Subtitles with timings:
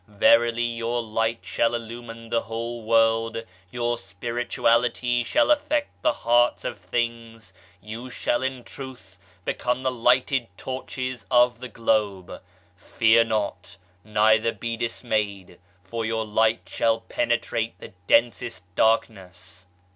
[0.07, 6.79] Verily your light shall illumine the whole world, your spirituality shall affect the heart of
[6.79, 7.53] things.
[7.83, 12.41] You shall in truth become the lighted torches of the Globe.
[12.75, 19.67] Fear not, neither be dismayed, for your Light shall penetrate the densest darkness.